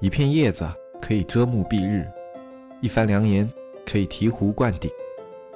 [0.00, 0.66] 一片叶子
[0.98, 2.10] 可以遮目蔽日，
[2.80, 3.46] 一番良言
[3.84, 4.90] 可以醍醐灌顶。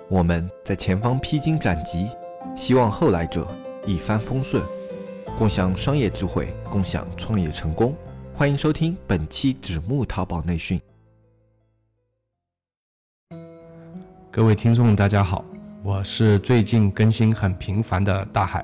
[0.06, 2.10] 我们在前方披荆斩棘，
[2.54, 3.48] 希望后来者
[3.86, 4.62] 一帆风顺，
[5.34, 7.96] 共享商业智慧，共享创业成功。
[8.34, 10.78] 欢迎收听本期纸木淘宝内训。
[14.30, 15.42] 各位听众，大家好，
[15.82, 18.62] 我是最近更新很频繁的大海，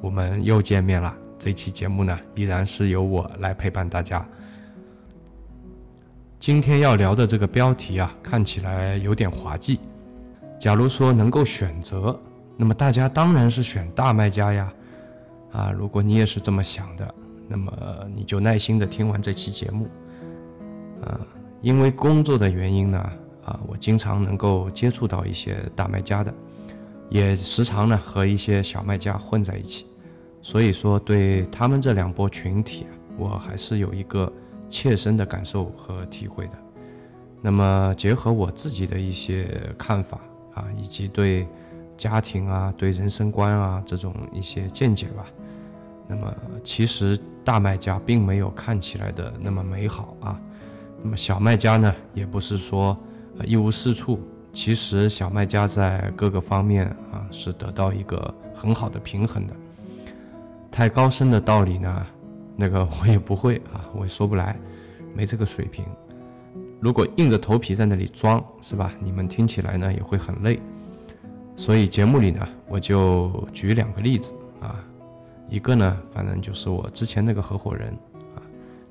[0.00, 1.12] 我们又见面了。
[1.40, 4.24] 这期节目呢，依然是由我来陪伴大家。
[6.40, 9.80] 今天要聊的这个标题啊，看起来有点滑稽。
[10.56, 12.18] 假如说能够选择，
[12.56, 14.72] 那么大家当然是选大卖家呀。
[15.50, 17.12] 啊，如果你也是这么想的，
[17.48, 17.72] 那么
[18.14, 19.88] 你就耐心的听完这期节目。
[21.02, 21.20] 啊，
[21.60, 22.98] 因为工作的原因呢，
[23.44, 26.32] 啊，我经常能够接触到一些大卖家的，
[27.08, 29.86] 也时常呢和一些小卖家混在一起，
[30.40, 34.32] 所以说对他们这两波群体啊，我还是有一个。
[34.70, 36.52] 切身的感受和体会的，
[37.40, 40.20] 那么结合我自己的一些看法
[40.54, 41.46] 啊，以及对
[41.96, 45.26] 家庭啊、对人生观啊这种一些见解吧，
[46.06, 50.40] 那么其实大卖家并没有看起来的那么美好啊，
[51.02, 52.96] 那么小卖家呢，也不是说
[53.44, 54.20] 一无是处，
[54.52, 59.56] 其实小卖家在各个方面啊是得到一个很好的平衡的，
[60.70, 62.06] 太高深的道理呢。
[62.60, 64.58] 那个我也不会啊，我也说不来，
[65.14, 65.84] 没这个水平。
[66.80, 68.92] 如果硬着头皮在那里装，是吧？
[68.98, 70.60] 你们听起来呢也会很累。
[71.56, 74.84] 所以节目里呢，我就举两个例子啊，
[75.48, 77.90] 一个呢，反正就是我之前那个合伙人
[78.34, 78.42] 啊，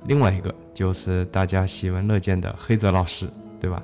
[0.06, 3.28] 另外一个就是大家喜闻乐见的黑泽老师，
[3.60, 3.82] 对吧？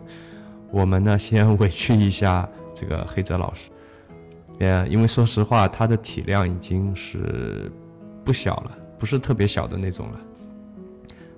[0.70, 3.68] 我们呢先委屈一下这个黑泽老师，
[4.60, 7.70] 呃，因为说实话，他的体量已经是
[8.24, 8.78] 不小了。
[9.04, 10.20] 不是特别小的那种了，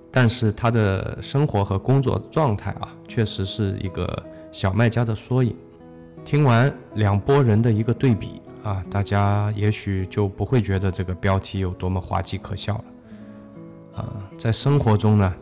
[0.09, 4.23] 但是他的生活和工作状态啊，确实是一个
[4.53, 5.53] 小卖家的缩影。
[6.23, 12.83] 听完两拨人的一个对比啊，大家也许就不会觉得这个标题有多么滑稽可笑了。
[13.97, 15.33] 啊，在生活中呢，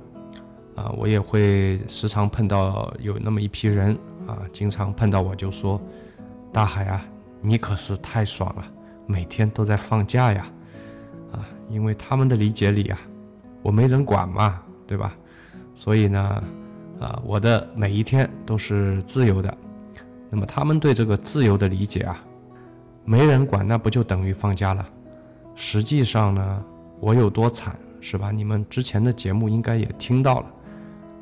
[0.74, 5.80] 啊，我也会时常碰到有那么一批人啊，经常碰到我就说
[6.52, 7.06] ：“大海啊，
[7.40, 8.66] 你可是太爽了，
[9.06, 10.48] 每天都在放假呀。”
[11.70, 13.00] 因为他们的理解里啊，
[13.62, 15.16] 我没人管嘛，对吧？
[15.74, 16.44] 所以呢，
[17.00, 19.58] 啊，我的每一天都是自由的。
[20.30, 22.24] 那么他们对这个自由的理解啊，
[23.04, 24.86] 没人管，那不就等于放假了？
[25.56, 26.66] 实际上呢，
[27.00, 28.32] 我有多惨，是吧？
[28.32, 30.46] 你们之前的节目应该也听到了，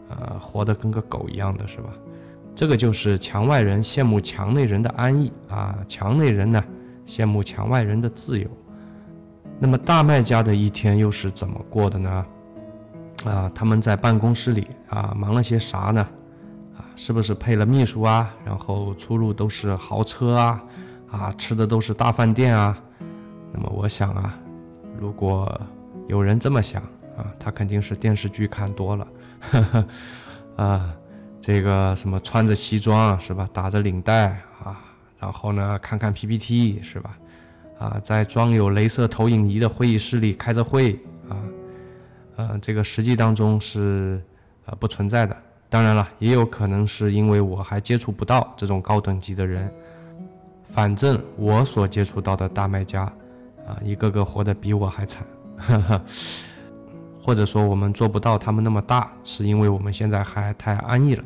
[0.10, 1.90] 呃，活得跟个狗一样的是吧？
[2.56, 6.64] 这个就是墙外人羡慕墙内人的安逸啊，墙内人呢
[7.08, 8.48] 羡慕墙外人的自由。
[9.64, 12.26] 那么大卖家的一天又是怎么过的呢？
[13.24, 16.06] 啊，他们在办公室里啊忙了些啥呢？
[16.76, 18.30] 啊，是不是配了秘书啊？
[18.44, 20.62] 然后出入都是豪车啊？
[21.10, 22.78] 啊，吃的都是大饭店啊？
[23.54, 24.38] 那么我想啊，
[25.00, 25.50] 如果
[26.10, 26.82] 有人这么想
[27.16, 29.08] 啊，他肯定是电视剧看多了，
[30.58, 30.94] 啊，
[31.40, 33.48] 这个什么穿着西装是吧？
[33.54, 34.78] 打着领带啊，
[35.18, 37.18] 然后呢看看 PPT 是吧？
[37.80, 40.94] 啊，在装有镭射投影仪的会议室里开着会
[41.28, 41.36] 啊，
[42.36, 44.22] 呃，这个实际当中是
[44.66, 45.36] 呃不存在的。
[45.70, 49.70] 当然了，也有可能是因为我还接触不到这种高等级的人。
[50.66, 53.04] 反正我所接触到的大卖家
[53.68, 55.24] 啊，一个个活得比我还惨，
[57.22, 61.24] 或者说我们做不到他们那么大，是因为我们现在还太安逸了。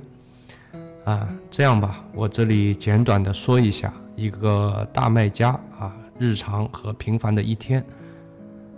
[1.03, 5.93] 啊，这样吧，我这里简短的说一下一个大卖家啊。
[6.19, 7.85] 日常和平凡的一天，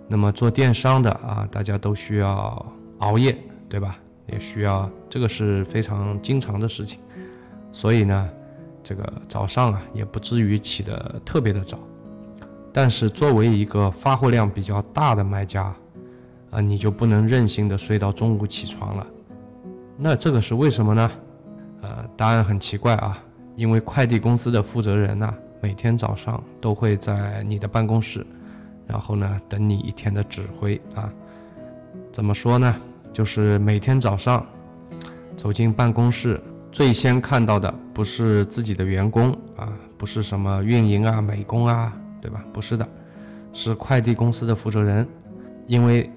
[0.07, 2.65] 那么做电商的啊，大家都需要
[2.99, 3.97] 熬夜，对吧？
[4.27, 6.99] 也需要，这个是非常经常的事情。
[7.71, 8.29] 所以呢，
[8.83, 11.79] 这个早上啊，也不至于起得特别的早。
[12.71, 15.73] 但是作为一个发货量比较大的卖家，
[16.51, 19.07] 啊，你就不能任性的睡到中午起床了。
[19.97, 21.11] 那这个是为什么呢？
[21.81, 23.17] 呃，答案很奇怪啊，
[23.55, 25.33] 因为快递公司的负责人呢。
[25.61, 28.25] 每天早上都会在你的办公室，
[28.87, 31.11] 然后呢，等你一天的指挥啊。
[32.11, 32.75] 怎么说呢？
[33.11, 34.45] 就是每天早上
[35.35, 36.39] 走进办公室，
[36.71, 41.91] 最先看到的不是自己的员工啊，不是什么运营啊、美工啊，
[42.21, 42.43] 对吧？
[42.53, 42.87] 不是的，
[43.51, 45.07] 是快递公司的负责人，
[45.65, 46.09] 因为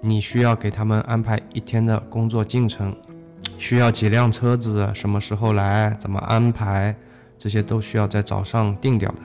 [0.00, 2.94] 你需要给他们安排一天的工作进程，
[3.58, 6.94] 需要几辆车子，什么时候来，怎么安排。
[7.40, 9.22] 这些都需要在早上定掉的，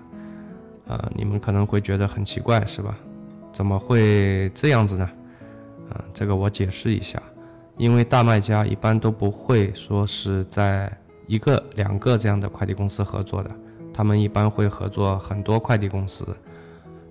[0.87, 2.97] 呃，你们可能会觉得很奇怪，是吧？
[3.51, 5.11] 怎么会这样子呢？
[5.89, 7.21] 啊，这个我解释一下，
[7.75, 10.89] 因为大卖家一般都不会说是在
[11.27, 13.51] 一个两个这样的快递公司合作的，
[13.93, 16.25] 他们一般会合作很多快递公司。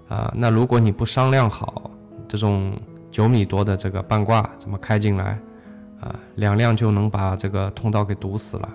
[0.08, 1.90] 啊，那如果你不商量好，
[2.26, 2.72] 这种
[3.10, 5.38] 九米多的这个半挂怎么开进来？
[6.00, 8.68] 啊，两辆就能把这个通道给堵死了。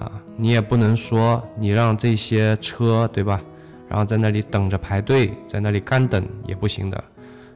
[0.00, 3.40] 啊，你也不能说你让这些车对吧？
[3.88, 7.04] 然后在那里等着排队，在那里干等也不行的。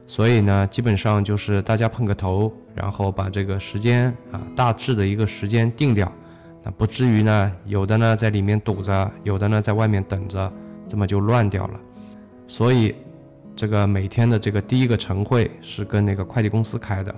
[0.07, 6.11] 所以呢，基本上就是大家碰个头，然后把这个时间啊大致的一个时间定掉，
[6.63, 10.51] 那不至于呢有的呢在里面堵着，有的呢在外面等着，
[10.87, 11.79] 这么就乱掉了。
[12.47, 12.93] 所以，
[13.55, 17.15] 这个每天的这个第一个晨会是跟那个快递公司开的，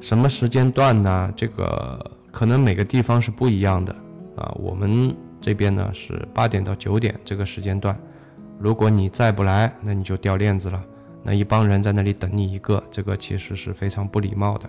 [0.00, 1.30] 什么时间段呢？
[1.36, 3.94] 这个可能每个地方是不一样的
[4.36, 4.54] 啊。
[4.56, 7.98] 我们这边呢是八点到九点这个时间段，
[8.58, 10.82] 如果你再不来，那你就掉链子了。
[11.22, 14.68] 那一帮人在那里等你一个，这个其实是非常不礼貌的。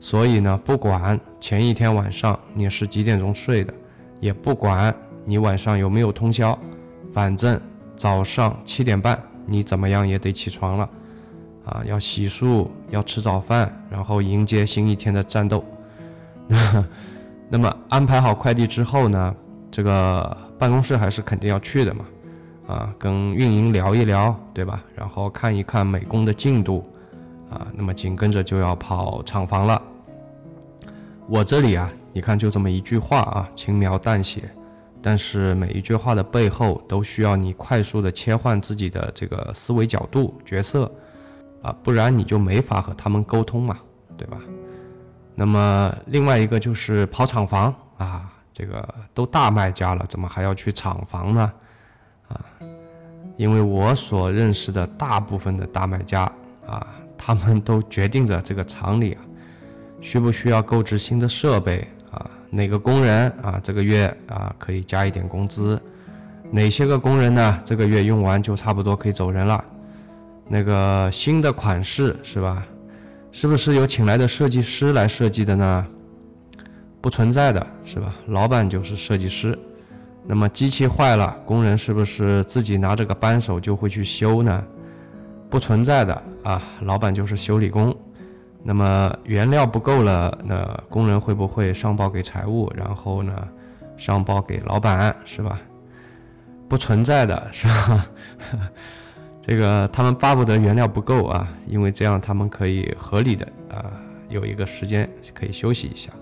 [0.00, 3.74] 所以呢，不管前一天晚上你是几点钟睡的，
[4.20, 6.58] 也不管你晚上有没有通宵，
[7.12, 7.60] 反正。
[7.94, 9.16] 早上七点半，
[9.46, 10.90] 你怎么样也得起床了，
[11.64, 15.64] 啊，要洗漱，要吃早饭，然后迎接新一天的战斗。
[17.52, 19.36] 那么安排好快递之后呢，
[19.70, 22.06] 这个办公室还是肯定要去的嘛，
[22.66, 24.82] 啊，跟运营聊一聊，对吧？
[24.96, 26.82] 然后看一看美工的进度，
[27.50, 29.82] 啊，那么紧跟着就要跑厂房了。
[31.28, 34.44] 我这里啊，你看就这么一句话啊，轻描淡写。
[35.02, 40.90] 但是每一句话的背后都需要你快速的切换自己的这个思维角度、角色，
[41.60, 43.78] 啊，不然你就没法和他们沟通嘛，
[44.16, 44.38] 对吧？
[45.34, 51.52] 那么另外一个就是跑厂房啊，这个都大卖家了，怎么还要去厂房呢？
[52.28, 52.40] 啊，
[53.36, 56.30] 因为我所认识的大部分的大卖家
[56.66, 56.86] 啊，
[57.16, 59.20] 他们都决定着这个厂里啊，
[60.00, 62.30] 需不需要购置新的设备啊。
[62.50, 65.80] 哪个工人啊，这个月啊可以加一点工资？
[66.50, 67.62] 哪些个工人呢？
[67.64, 69.64] 这个月用完就差不多可以走人了。
[70.46, 72.62] 那个新的款式是吧？
[73.32, 75.86] 是不是有请来的设计师来设计的呢？
[77.00, 78.14] 不存在的是吧？
[78.28, 79.58] 老板就是设计师。
[80.24, 84.62] 那么机器坏了，工人是不是自己拿着个扳手就会去修呢？
[85.50, 87.96] 不存在的啊，老板就是修理工。
[88.62, 93.48] 那么原料不够了，那工人会不会上报给财务，然后呢，
[93.96, 95.58] 上报给老板，是吧？
[96.68, 98.06] 不存在的是吧？
[99.44, 103.90] 这个他们巴不得原料不够啊，因为这样他们可以合理的啊
[104.28, 106.12] 有一个时间可以休息一下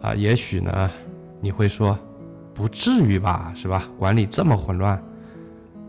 [0.00, 0.14] 啊。
[0.14, 0.90] 也许呢，
[1.38, 1.96] 你会说，
[2.54, 3.86] 不至于吧，是吧？
[3.98, 5.00] 管理这么混乱，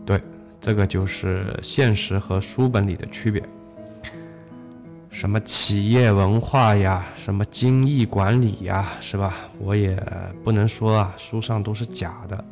[0.04, 0.22] 对，
[0.60, 3.42] 这个就是现实和书本里的区别。
[5.10, 9.34] 什么企业文化呀，什么精益管理呀，是吧？
[9.58, 10.00] 我也
[10.44, 12.44] 不能说啊，书上都是假的。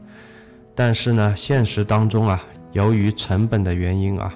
[0.74, 2.42] 但是呢，现实当中啊，
[2.72, 4.32] 由于成本的原因啊，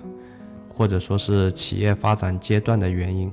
[0.69, 3.31] 或者说是企业发展阶段的原因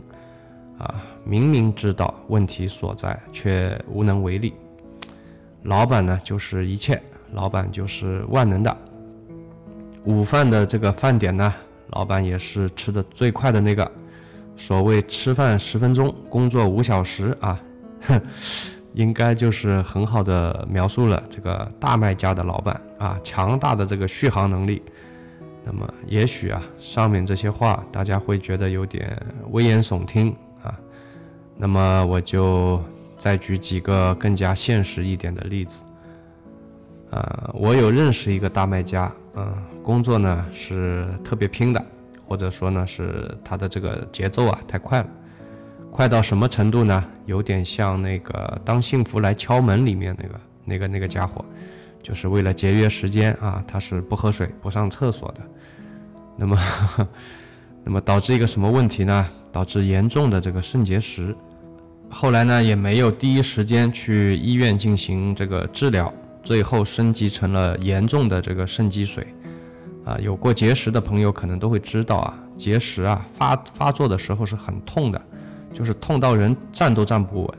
[0.77, 4.53] 啊，明明知道问题所在，却无能为力。
[5.63, 7.01] 老板呢，就是一切，
[7.33, 8.77] 老板就是万能的。
[10.05, 11.53] 午饭的这个饭点呢，
[11.89, 13.91] 老板也是吃的最快的那个。
[14.55, 17.61] 所谓吃饭十分钟，工作五小时啊，
[18.01, 18.21] 哼
[18.93, 24.81] 应该就是很好的描述了这个大卖家的老板啊，强大的这个续航能力。
[25.63, 29.15] 那么，也许啊，上面这些话大家会觉得有点
[29.51, 30.73] 危言耸听啊。
[31.57, 32.81] 那么，我就
[33.17, 35.81] 再举几个更加现实一点的例子。
[37.11, 39.53] 啊，我有认识一个大卖家，嗯，
[39.83, 41.85] 工作呢是特别拼的。
[42.27, 45.07] 或者说呢，是他的这个节奏啊太快了，
[45.99, 47.03] 快到什么程度呢？
[47.25, 51.43] 有点像那个《当幸福来敲门》里面那个那个那个家伙，
[52.01, 55.41] 就是为了节约时间啊，他是不喝水、不上厕所的。
[56.37, 56.57] 那么，
[57.83, 59.27] 那么导致一个什么问题呢？
[59.51, 61.35] 导致严重的这个肾结石。
[62.09, 69.27] 后来呢，也没有第一时间去医院进行这个治疗，最后升级成了严重的这个肾积水。
[70.05, 75.21] 啊，有过结石的朋友可能都会知道啊，结石啊发发作的时候是很痛的，
[75.79, 77.57] 就是痛到人站都站不稳。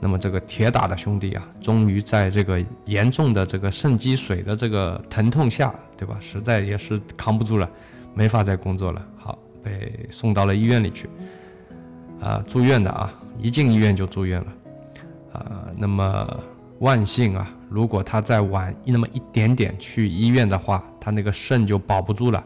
[0.00, 6.18] 那么这个铁打的兄弟啊，终于在这个严重的这个肾积水的这个疼痛下，对吧？
[6.20, 7.70] 实在也是扛不住了，
[8.12, 11.08] 没法再工作了，好被送到了医院里去。
[12.20, 14.46] 啊，住院的啊，一进医院就住院了。
[15.32, 16.44] 啊，那么
[16.80, 20.82] 万幸啊，如果他再晚那么一点点去医院的话。
[21.04, 22.42] 他那个肾就保不住了，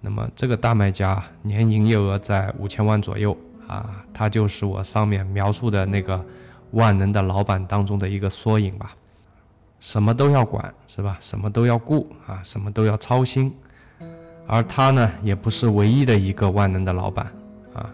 [0.00, 6.24] 那么这个大卖家年营业额在五千万左右啊，他就是我上面描述的那个
[6.72, 8.94] 万能的老板当中的一个缩影吧。
[9.78, 11.16] 什么都要管，是吧？
[11.20, 13.54] 什么都要顾啊，什么都要操心。
[14.46, 17.26] 而他呢，也不是唯一的一个万能的老板
[17.74, 17.90] 啊，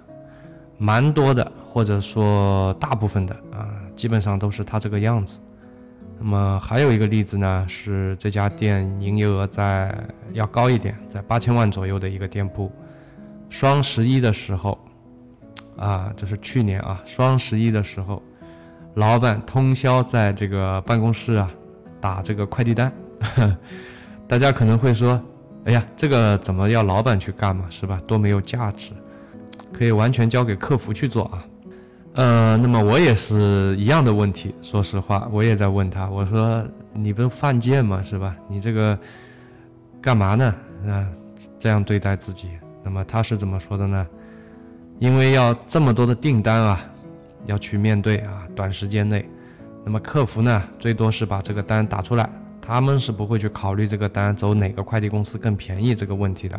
[0.78, 5.40] 蛮多的，或者说大部分的啊，基本上都是他这个样子。
[6.18, 9.92] 那么还有一个例子呢，是这家店营业额在
[10.34, 12.70] 要高一点，在八千万左右的一个店铺。
[13.50, 14.78] 双十一的时候，
[15.76, 18.22] 啊，就是去年啊，双十一的时候，
[18.94, 21.50] 老板通宵在这个办公室啊
[22.00, 22.92] 打这个快递单。
[24.28, 25.20] 大家可能会说，
[25.64, 28.00] 哎呀，这个怎么要老板去干嘛，是吧？
[28.06, 28.92] 多没有价值，
[29.72, 31.44] 可以完全交给客服去做啊。
[32.14, 34.54] 呃，那么我也是一样的问题。
[34.60, 36.62] 说实话，我也在问他，我说
[36.92, 38.02] 你不是犯贱吗？
[38.02, 38.36] 是吧？
[38.48, 38.98] 你这个
[40.00, 40.54] 干嘛呢？
[40.86, 41.08] 啊，
[41.58, 42.48] 这样对待自己。
[42.82, 44.06] 那么他是怎么说的呢？
[45.02, 46.80] 因为要这么多的订单啊，
[47.46, 49.28] 要去面对啊，短时间内，
[49.84, 52.30] 那么客服呢，最多是把这个单打出来，
[52.60, 56.56] 他们是不会去考虑这个单走哪个快递公司更便宜这个问题的。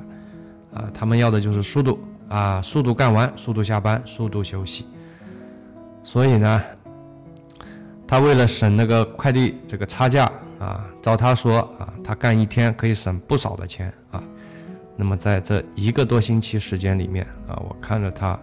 [0.74, 4.86] 啊，他们要的就是速度啊，速度干完，速度下班，速度休息。
[6.04, 6.62] 所以呢，
[8.06, 13.94] 他为了省那个快递这个差价啊，照他说啊，他干一天可以省不少的钱。
[14.96, 18.40] 那么在这一个多星期时间里面啊，我看着他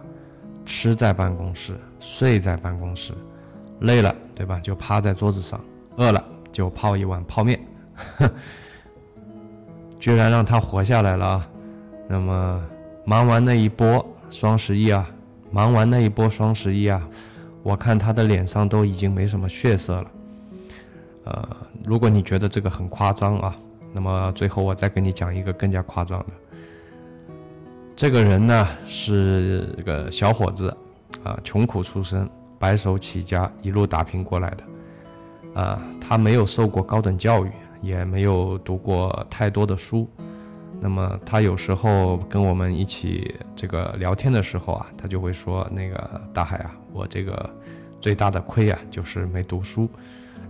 [0.65, 3.13] 吃在办公室，睡在办公室，
[3.79, 4.59] 累了对吧？
[4.59, 5.59] 就趴在桌子上，
[5.95, 7.59] 饿了就泡一碗泡面，
[9.99, 11.47] 居然让他活下来了啊。
[12.07, 12.61] 那么
[13.05, 15.09] 忙完那一波双十一啊，
[15.51, 17.07] 忙完那一波双十一啊。
[17.63, 20.11] 我看他的脸上都已经没什么血色了，
[21.25, 21.49] 呃，
[21.85, 23.55] 如果你觉得这个很夸张啊，
[23.93, 26.25] 那么最后我再给你讲一个更加夸张的。
[27.95, 30.75] 这个人呢是个小伙子，
[31.23, 40.09] 啊，穷苦出身，白手起家，一路打拼过来的，啊，他没有受过高等教育，也没有读过太多的书，
[40.79, 46.75] 那么他有时候跟我们一起这个聊天的时候啊，他就会说那个大海啊。
[46.91, 47.49] 我这个
[48.01, 49.87] 最大的亏啊，就是没读书。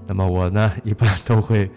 [0.08, 1.70] 那么我呢，一般都会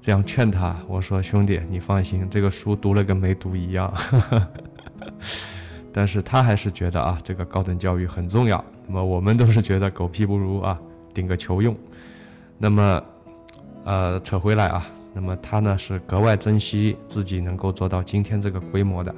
[0.00, 3.92] 这样劝他：我说兄弟，你放心，这个书读了跟没读一样。
[5.92, 8.64] 但是他还是觉得啊，这个高等教育很重要。
[8.86, 10.78] 那么我们都是觉得狗屁不如啊，
[11.12, 11.76] 顶个球用。
[12.58, 13.02] 那么，
[13.84, 19.14] 呃，扯回来啊，那么他呢是格外珍惜自己能够做到今天这个规模的。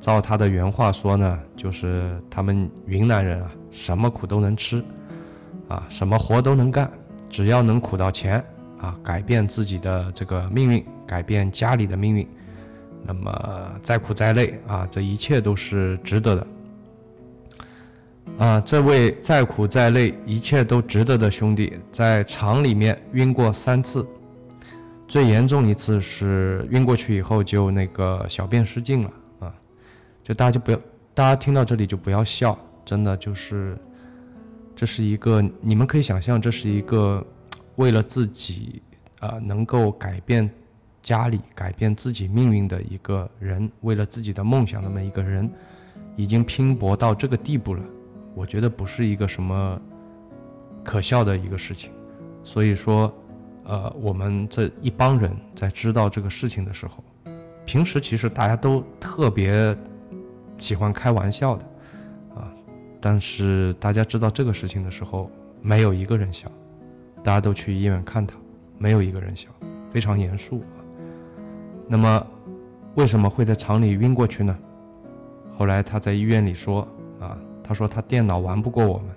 [0.00, 4.84] 照他的原话说呢，就是他们云南人啊，什么苦都能吃，
[5.68, 6.90] 啊，什么活都能干，
[7.30, 8.44] 只要能苦到钱
[8.80, 12.28] 啊，改变自己的这个命运，改变家里的命运，
[13.04, 16.46] 那么再苦再累啊，这一切都是值得的。
[18.38, 24.06] 啊，这位再苦再累，一切都值得的兄弟，在厂里面晕过三次，
[25.06, 29.54] 最严重一次是晕过去以后就那个小便失禁了啊。
[30.22, 30.78] 就大家就不要，
[31.12, 33.76] 大家听到这里就不要笑，真的就是，
[34.74, 37.24] 这是一个你们可以想象，这是一个
[37.76, 38.80] 为了自己
[39.18, 40.48] 啊能够改变
[41.02, 45.50] 家里、改变自己命运的一个人，为了自己的梦想那么一个人，
[46.16, 47.82] 已经拼搏到这个地步了。
[48.34, 49.80] 我觉得不是一个什么
[50.82, 51.90] 可笑的一个事情。
[52.44, 53.12] 所以说，
[53.64, 57.02] 呃，我们这一帮人在知道这个事情的时候，
[57.64, 59.76] 平时其实大家都特别。
[60.58, 61.64] 喜欢开玩笑的，
[62.36, 62.46] 啊，
[63.00, 65.28] 但是大家知道这个事情的时候，
[65.60, 66.48] 没有一个人笑，
[67.24, 68.36] 大家都去医院看他，
[68.78, 69.48] 没有一个人笑，
[69.90, 70.62] 非常严肃。
[71.92, 72.26] 那么，
[72.94, 74.58] 为什么会在厂里晕过去呢？
[75.58, 76.88] 后来他在医院里说，
[77.20, 79.08] 啊，他说他电脑玩不过我们，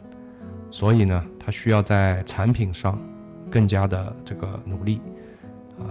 [0.70, 3.00] 所以呢，他需要在产品上
[3.50, 5.02] 更加的这个努力，
[5.80, 5.88] 啊，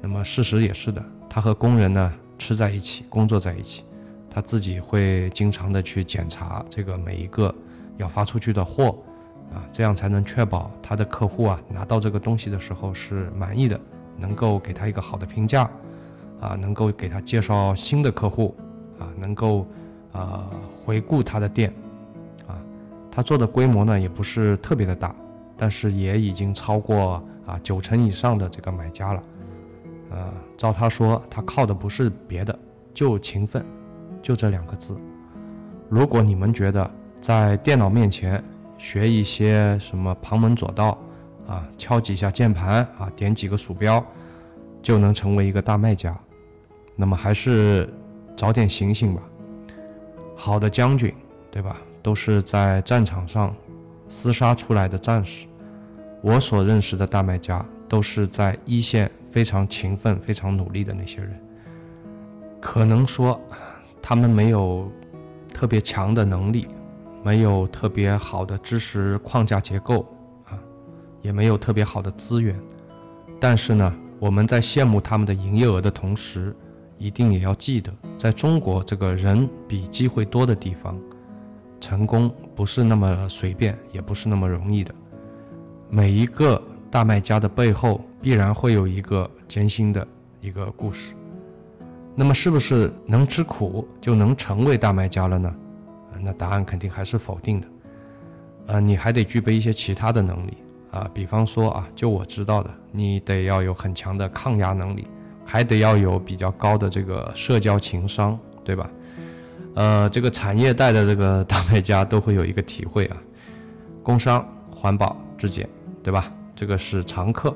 [0.00, 3.84] 那么事实也是的，他和工人呢吃在一起，工作在一起。
[4.30, 7.54] 他自己会经常的去检查这个每一个
[7.98, 8.96] 要发出去的货，
[9.52, 13.78] 啊，这样才能确保他的客户啊拿到这个东西的时候是满意的，
[14.16, 15.68] 能够给他一个好的评价，
[16.40, 18.54] 啊，能够给他介绍新的客户，
[18.98, 19.66] 啊，能够
[20.12, 20.48] 啊
[20.84, 21.72] 回顾他的店，
[22.46, 22.58] 啊，
[23.10, 25.14] 他做的规模呢也不是特别的大，
[25.56, 29.22] 但是也已经超过啊九成以上的这个买家了，
[30.10, 32.58] 呃，照他说，他靠的不是别的，
[32.94, 33.64] 就勤奋。
[34.22, 34.94] 就这两个字。
[35.88, 36.90] 如果你们觉得
[37.22, 38.44] 在电脑面前
[38.76, 40.98] 学一些什么旁门左道
[41.48, 44.04] 啊，敲几下键盘啊，点几个鼠标
[44.82, 46.14] 就能成为一个大卖家，
[47.00, 47.88] 那么还是
[48.36, 49.22] 早点醒醒吧。
[50.36, 51.10] 好的将军，
[51.50, 51.78] 对吧？
[52.02, 53.56] 都是在战场上
[54.10, 55.46] 厮杀出来的战士。
[56.20, 61.40] 我所认识的大卖家都是在一线非常勤奋、非常努力的那些人。
[62.60, 63.40] 可能说
[64.02, 64.92] 他们没有
[65.54, 66.68] 特别强的能力，
[67.22, 70.06] 没有特别好的知识框架结构
[70.44, 70.52] 啊，
[71.22, 72.54] 也没有特别好的资源。
[73.40, 76.54] 但是呢，我们在羡慕他们的营业额的同时，
[77.00, 80.96] 一定也要记得，在中国这个人比机会多的地方，
[81.80, 84.94] 成功不是那么随便，也不是那么容易的。
[85.88, 90.06] 每一个大卖家的背后，必然会有一个艰辛的
[90.42, 91.14] 一个故事。
[92.14, 95.54] 那么，是不是能吃苦就能成为大卖家了呢？
[96.22, 97.66] 那答案肯定还是否定的。
[98.66, 100.58] 呃，你还得具备一些其他的能力
[100.90, 105.06] 啊，比方说啊，就我知道的，你得要有很强的抗压能力。
[105.50, 108.88] 还得要有比较高的这个社交情商，对吧？
[109.74, 113.16] 呃，这个产业带的这个大卖家都会有一个体会啊，
[114.00, 115.68] 工商、环保、质检，
[116.04, 116.32] 对吧？
[116.54, 117.52] 这个是常客。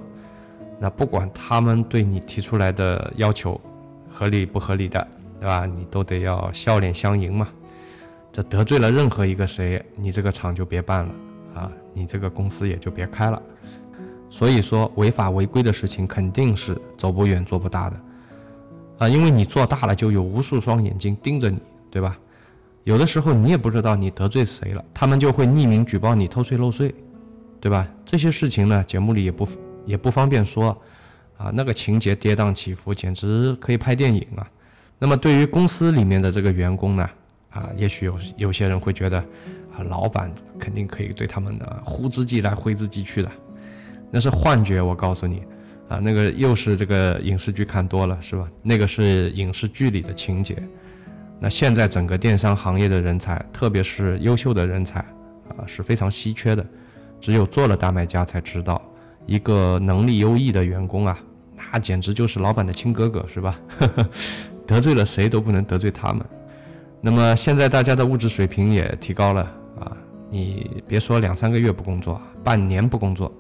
[0.81, 3.61] 那不管他们对你提出来的要求
[4.13, 5.07] 合理不合理的，
[5.39, 5.65] 对吧？
[5.65, 7.47] 你都得要笑脸相迎嘛。
[8.33, 11.15] 这得罪了任何一个谁，你这个厂就别办了
[11.55, 13.41] 啊，你这个公司也就别开了。
[14.35, 18.01] 所以说，违法违规的事情肯定是走不远、做不大的，
[18.99, 21.57] 啊，因为你做大了，就有无数双眼睛盯着你，
[21.89, 22.19] 对吧？
[22.83, 26.93] 有的时候你也不知道你得罪谁了，他们就会匿名举报你偷税漏税，
[27.61, 27.87] 对吧？
[28.05, 29.49] 这些事情呢，节目里也不
[29.87, 30.77] 也不方便说，
[31.39, 34.45] 啊，那个情节跌宕起伏，简直可以拍电影啊。
[34.99, 37.09] 那么对于公司里面的这个员工呢，
[37.51, 39.19] 啊，也许有有些人会觉得，
[39.77, 43.31] 啊，老板肯定可以对他们的呼之即来挥之即去的。
[44.15, 45.43] 那是幻觉，我告诉你，
[45.89, 48.49] 啊，那个又是这个影视剧看多了是吧？
[48.63, 50.57] 那个是影视剧里的情节。
[51.41, 56.65] 那现在整个电商行业的人才，特别是优秀的人才，啊，是非常稀缺的。
[57.21, 58.81] 只有做了大卖家才知道，
[59.27, 61.19] 一个能力优异的员工啊，
[61.73, 63.59] 那简直就是老板的亲哥哥，是吧？
[64.65, 66.25] 得罪了谁都不能得罪他们。
[67.01, 69.43] 那么现在大家的物质水平也提高了
[69.81, 69.91] 啊，
[70.31, 73.33] 你别说两三个月不工作，半年不工作。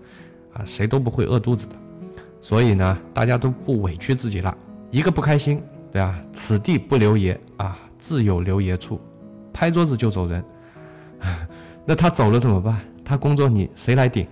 [0.54, 1.74] 啊，谁都不会饿肚子的，
[2.40, 4.56] 所以呢，大家都不委屈自己了。
[4.90, 5.62] 一个不开心，
[5.92, 6.18] 对吧？
[6.32, 9.00] 此地不留爷啊，自有留爷处，
[9.52, 10.44] 拍桌子就走人。
[11.84, 12.80] 那他走了怎么办？
[13.04, 14.26] 他工作你谁来顶？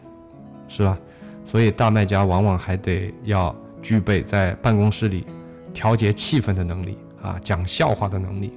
[0.68, 0.96] 是吧？
[1.44, 5.26] 所以大卖家往往还得要具备在办公室里
[5.74, 8.56] 调节气氛的能力啊，讲笑话的能力。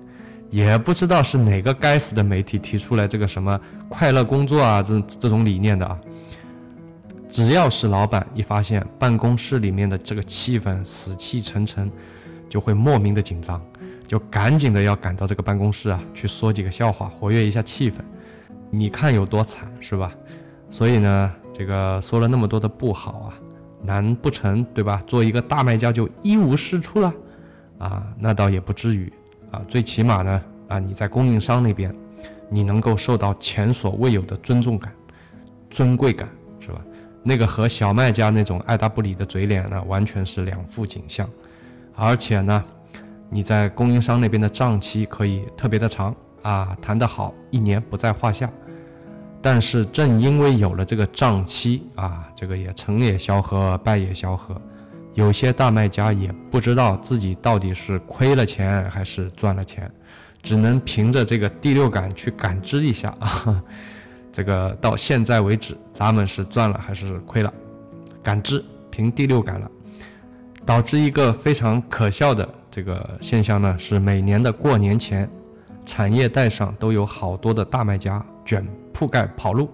[0.51, 5.99] 也不知道是哪个该死的媒体提出来这个什么快乐工作啊，这这种理念的啊。
[7.35, 11.91] 只要是老板一发现办公室里面的这个气氛死气沉沉，
[12.47, 13.61] 就会莫名的紧张，
[14.07, 17.95] 就赶紧的要赶到这个办公室啊，去说几个笑话，活跃一下气氛。
[18.69, 20.13] 你看有多惨是吧？
[20.69, 23.33] 所以呢，这个说了那么多的不好啊，
[23.83, 25.03] 难不成对吧？
[25.05, 27.13] 做一个大卖家就一无是处了？
[27.79, 29.11] 啊，那倒也不至于
[29.51, 29.61] 啊。
[29.67, 31.93] 最起码呢，啊，你在供应商那边，
[32.49, 34.89] 你能够受到前所未有的尊重感、
[35.69, 36.29] 尊贵感。
[37.27, 41.27] 那个和小卖家那种爱答不理的嘴脸呢，完全是两副景象。
[41.95, 42.63] 而且呢，
[43.31, 48.47] 你在供应商那边的账期可以特别的长啊，谈得好，一年不在话下。
[49.41, 54.59] 但是正因为有了这个账期啊，这个也成也萧何，败也萧何。
[55.15, 59.89] 有些大卖家也不知道自己到底是亏了钱还是赚了钱，
[60.43, 63.63] 只能凭着这个第六感去感知一下啊。
[64.35, 67.53] 这个到现在为止，咱们是赚了还是亏了？
[68.21, 69.71] 感知凭第六感了，
[70.65, 75.29] 导致一个非常可笑的这个现象呢，是每年的过年前，
[75.85, 79.69] 产业带上都有好多的大卖家卷铺盖跑路，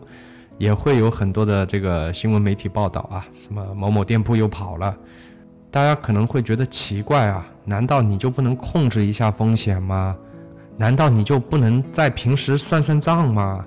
[0.60, 4.96] 也会有很多的这个新闻媒体报道啊，什么某某店铺又跑了，
[5.72, 10.16] 大家可能会觉得奇怪啊，难道你就不能控制一下风险吗？
[10.78, 13.66] 难道你就不能在平时算算账吗？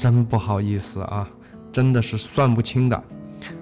[0.00, 1.28] 真不好意思啊，
[1.70, 3.04] 真的是算不清的，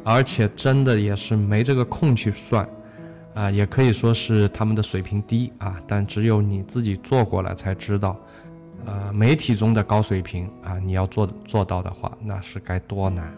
[0.05, 2.67] 而且真的也是没这个空去算，
[3.35, 5.83] 啊，也可以说是他们的水平低啊。
[5.85, 8.17] 但只有你自己做过了才知道，
[8.85, 13.35] 呃，媒体中的高水平啊，你要做做到的话，那是该多难。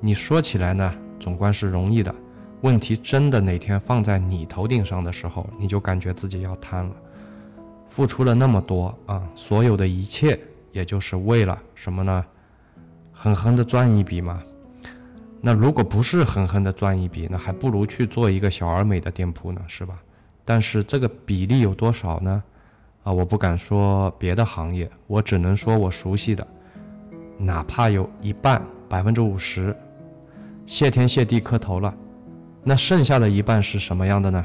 [0.00, 2.14] 你说起来呢，总观是容易的，
[2.62, 6.96] 问题真的哪天放在你头顶上的时候，你就感觉自己要瘫了。
[7.90, 10.40] 付出了那么多啊，所有的一切。
[10.72, 12.24] 也就是为了什么呢？
[13.12, 14.42] 狠狠的赚一笔嘛。
[15.40, 19.98] 那如果不是狠狠的赚一笔，那还不如去做一个小而美的店铺呢，是吧？
[20.44, 22.42] 但是这个比例有多少呢？
[23.04, 26.46] 啊，我不敢说别的行业，我只能说我熟悉的，
[27.38, 29.74] 哪怕有一半百分之五十，
[30.66, 31.94] 谢天谢地磕头了，
[32.62, 34.44] 那剩下的一半是什么样的呢？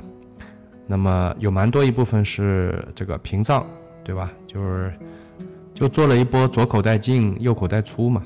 [0.87, 3.65] 那么有蛮多一部分是这个屏障，
[4.03, 4.31] 对吧？
[4.47, 4.93] 就是
[5.75, 8.23] 就做了一波左口袋进右口袋出嘛。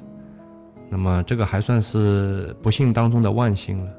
[0.89, 3.91] 那么这个还算是不幸当中的万幸了。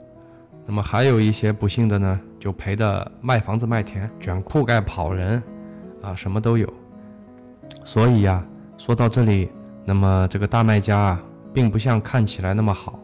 [0.64, 5.42] 那么还有一些不幸的呢，就赔的卖房子卖田，卷铺盖跑人。
[6.02, 6.66] 啊，什么都有，
[7.84, 8.42] 所以呀，
[8.78, 9.50] 说到这里，
[9.84, 12.98] 那么这个大卖家啊，并不像看起来那么好。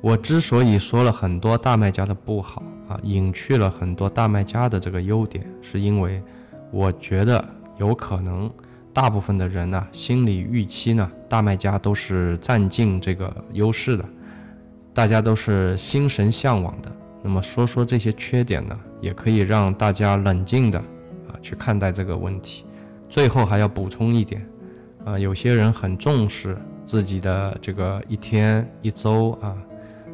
[0.00, 6.22] 我之所以说了很多大卖家的不好啊，隐去了很多大卖家的这个优点，是因为
[6.70, 8.50] 我觉得有可能
[8.92, 14.04] 大部分的人呢，心理预期呢，大卖家都是占尽这个优势的，
[14.92, 16.90] 大家都是心神向往的。
[17.22, 21.38] 那么说说这些缺点呢，也可以让大家冷静的啊。
[21.40, 22.64] 去看待这个问题，
[23.08, 24.44] 最后还要补充一点，
[25.04, 29.56] 啊，有些人很重视自己的这个一天一周啊，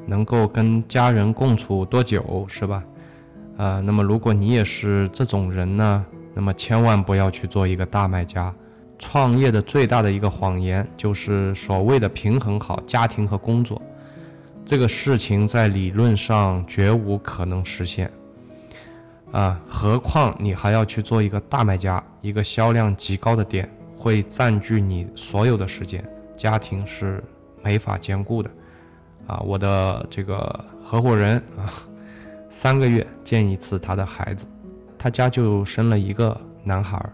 [0.07, 2.85] 能够跟家人共处多久，是吧？
[3.57, 8.55] 啊，那么如果你也是这种人呢，那么千万不要去做一个大卖家。
[8.99, 13.81] 创业的最大的一个谎言就是所谓的平衡好家庭和工作，
[14.65, 18.11] 这个事情在理论上绝无可能实现。
[19.33, 26.03] 啊，何况你还要去做一个大卖家，一个销量极高的店，会占据你所有的时间，
[26.37, 27.23] 家庭是
[27.63, 28.51] 没法兼顾的。
[29.27, 31.69] 啊，我的这个合伙人啊，
[32.49, 34.47] 三个月见一次他的孩子，
[34.97, 37.05] 他家就生了一个男孩，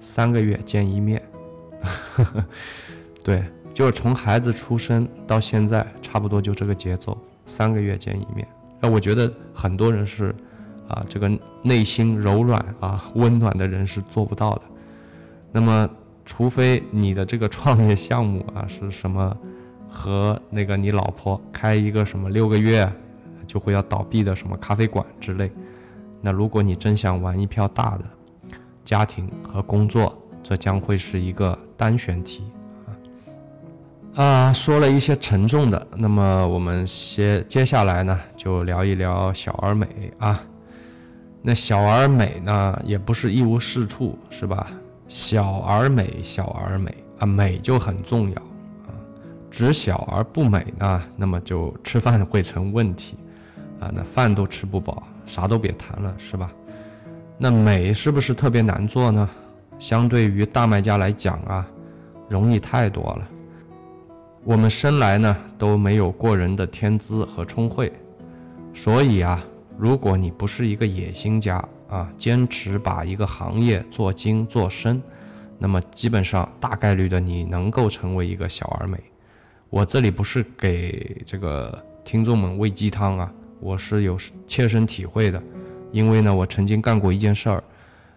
[0.00, 1.22] 三个月见一面。
[3.22, 8.46] 对，就是从孩子出生到现在，差不多就这个节奏，三个月见一面。
[8.80, 10.34] 那我觉得很多人是。
[10.90, 11.30] 啊，这个
[11.62, 14.62] 内心柔软啊、温暖的人是做不到的。
[15.52, 15.88] 那么，
[16.24, 19.36] 除非你的这个创业项目啊是什么，
[19.88, 22.92] 和那个你老婆开一个什么六个月
[23.46, 25.48] 就会要倒闭的什么咖啡馆之类。
[26.20, 28.04] 那如果你真想玩一票大的，
[28.90, 32.42] 家庭和工作，这将会是一个单选题
[32.84, 32.90] 啊。
[34.20, 39.86] 啊，说了一些沉重的，那么我们接接下来呢，就聊一聊小而美
[40.18, 40.42] 啊。
[41.40, 44.66] 那小而美呢，也不是一无是处，是吧？
[45.06, 48.42] 小而美，小而美啊，美就很重要
[48.88, 48.90] 啊。
[49.52, 53.14] 只小而不美呢，那么就吃饭会成问题
[53.78, 53.88] 啊。
[53.94, 56.50] 那饭都吃不饱，啥都别谈了，是吧？
[57.42, 59.26] 那美是不是特别难做呢？
[59.78, 61.66] 相对于大卖家来讲啊，
[62.28, 63.26] 容易太多了。
[64.44, 67.90] 我们生来呢都没有过人的天资和聪慧，
[68.74, 69.42] 所以啊。
[69.78, 75.02] 如果你不是一个野心家啊，坚持把一个行业做精做深，
[75.58, 78.98] 那么基本上大概率的你能够成为一个小而美。
[79.70, 85.42] 我这里不是给这个听众们喂鸡汤啊，我是有切身体会的，
[85.92, 87.64] 因为呢，我曾经干过一件事儿，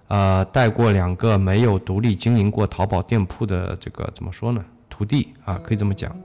[0.08, 6.16] 呃，带过两个没有独立经营过淘宝店铺的这个怎么说呢，徒弟啊，可以这么讲，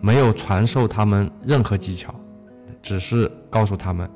[0.00, 2.14] 没有传授他们任何技巧，
[2.82, 4.08] 只是告诉他们。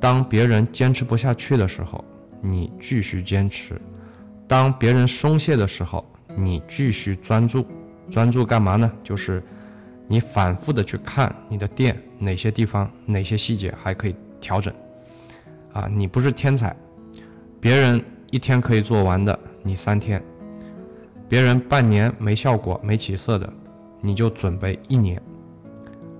[0.00, 2.04] 当别人坚持不下去的时候，
[2.40, 3.74] 你继续坚持；
[4.46, 6.04] 当别人松懈的时候，
[6.36, 7.66] 你继续专注。
[8.10, 8.90] 专注干嘛呢？
[9.04, 9.42] 就是
[10.06, 14.72] 你反复的去看你的店哪些地方、哪些细节还可以调整。
[15.72, 16.74] 啊，你不是天才，
[17.60, 20.20] 别人一天可以做完的，你三天；
[21.28, 23.52] 别人半年没效果、没起色的，
[24.00, 25.20] 你就准备一年。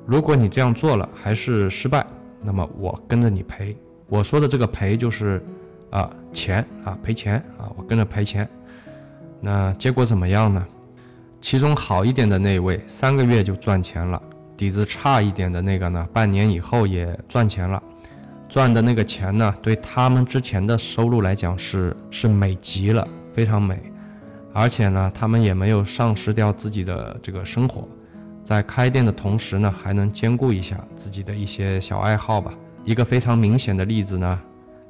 [0.07, 2.07] 如果你这样做了还是失败，
[2.43, 3.77] 那么我跟着你赔，
[4.09, 5.43] 我说的这个赔就是，
[5.91, 8.49] 啊钱啊赔钱啊，我跟着赔钱。
[9.41, 10.67] 那结果怎么样呢？
[11.41, 14.21] 其中好一点的那位三个月就赚钱了，
[14.57, 17.83] 底子差一点的那个呢，半年以后也赚钱了。
[18.49, 23.79] 赚的那个钱呢，对他们之前的收入来讲是是美极了，非常美。
[24.55, 27.87] 而且呢，他们也没有丧失掉自己的这个生活。
[28.43, 32.53] 在开店的同时呢，还能兼顾一下自己的一些小爱好吧。
[32.85, 34.41] 一个非常明显的例子呢，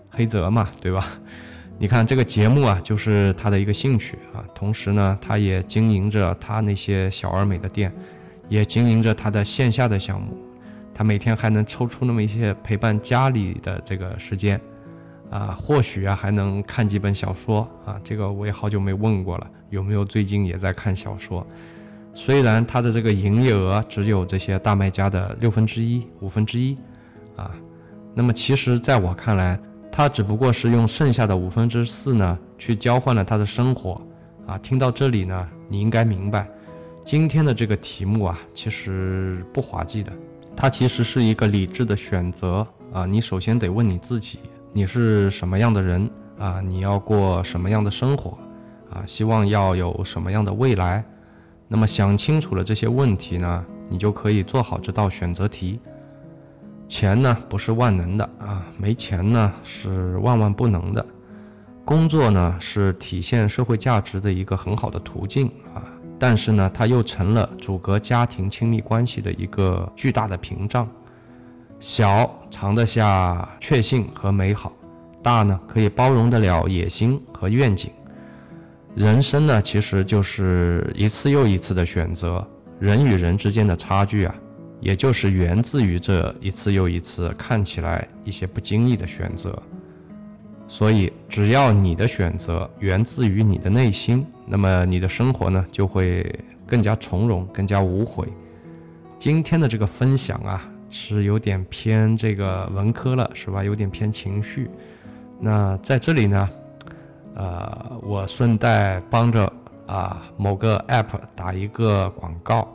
[0.09, 1.05] 黑泽嘛，对吧？
[1.81, 4.42] 你看这个节目啊，就是他的一个兴趣啊。
[4.55, 7.92] 同时呢，他也经营着他那些小而美的店，
[8.49, 10.37] 也经营着他的线下的项目。
[10.99, 14.61] 他每天还能抽出那么一些陪伴家里的这个时间
[15.31, 18.01] 啊，或许啊还能看几本小说啊。
[18.03, 21.47] 这个我也好久没问过了，有没有最近也在看小说？
[22.15, 26.77] 虽然他的这个营业额只有这些大卖家的六分之一、五分之一，
[27.37, 27.55] 啊，
[28.13, 29.57] 那么其实在我看来，
[29.93, 34.03] 他只不过是用剩下的五分之四呢，去交换了他的生活。
[34.49, 36.49] 啊，听到这里呢，你应该明白，
[37.05, 40.11] 今天的这个题目啊，其实不滑稽的，
[40.61, 43.07] 它其实是一个理智的选择啊。
[43.07, 44.40] 你首先得问你自己，
[44.73, 46.61] 你是什么样的人啊？
[46.61, 48.37] 你要过什么样的生活
[48.90, 49.05] 啊？
[49.07, 51.05] 希望要有什么样的未来？
[51.68, 55.79] 那么想清楚了这些问题呢，你就可以做好这道选择题。
[56.88, 61.07] 钱呢不是万能的啊，没钱呢是万万不能的。
[61.85, 65.87] 工作呢是体现社会价值的一个很好的途径啊，
[66.18, 70.88] 但是呢，它又成了阻隔家庭亲密关系的一个巨大的屏障。
[71.81, 74.72] 小藏得下确信和美好，
[75.22, 77.90] 大呢可以包容得了野心和愿景。
[78.94, 82.44] 人生呢其实就是一次又一次的选择，
[82.81, 84.35] 人与人之间的差距啊，
[84.81, 89.57] 也就是源自于这一次又一次看起来一些不经意的选择。
[90.66, 96.25] 所以，只要你的选择源自于你的内心，那么你的生活呢就会
[96.67, 98.27] 更加从容，更加无悔。
[99.19, 103.63] 今天的这个分享啊，是有点偏这个文科了，是吧？
[103.63, 104.71] 有点偏情绪。
[105.39, 106.49] 那在这里呢，
[107.35, 109.53] 呃，我顺带帮着
[109.87, 112.69] 啊某个 app 打一个广告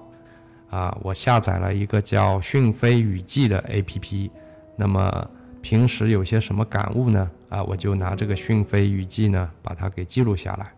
[0.70, 4.30] 啊，我下载了一个叫讯飞雨季的 app，
[4.76, 5.28] 那么。
[5.64, 7.32] 平时有些什么感悟呢？
[7.48, 10.74] 啊，我就拿这个讯飞雨季呢，把它给记录下来。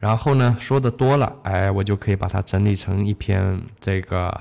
[0.00, 4.34] 然后呢，说的多了，哎，我就可以把它整理成一篇这个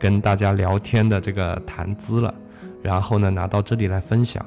[0.00, 2.34] 跟大家聊天的这个谈资了。
[2.82, 4.44] 然后呢，拿到这里来分享，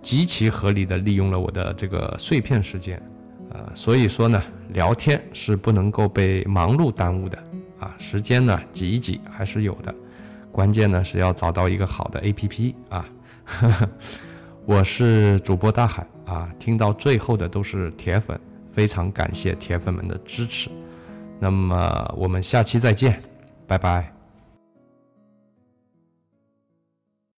[0.00, 3.02] 极其合理的利用了我的这个碎片时间。
[3.50, 7.36] 呃，所以说呢，聊天是不能够被忙碌耽误的
[7.80, 9.92] 啊，时间呢挤一挤还是有的。
[10.52, 13.04] 关键呢是要找到一个好的 APP 啊。
[14.66, 18.38] 我是主播大海啊，听到最后的都是铁粉，
[18.72, 20.70] 非常感谢铁粉们的支持。
[21.38, 23.20] 那么我们下期再见，
[23.66, 24.19] 拜拜。